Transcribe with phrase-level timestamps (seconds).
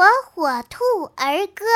[0.00, 0.82] 火火兔
[1.14, 1.66] 儿歌。